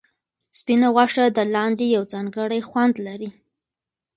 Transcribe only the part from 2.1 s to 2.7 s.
ځانګړی